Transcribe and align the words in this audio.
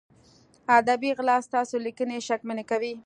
ادبي 0.77 1.09
غلا 1.17 1.37
ستاسو 1.47 1.75
لیکنې 1.85 2.17
شکمنې 2.27 2.63
کوي. 2.71 2.93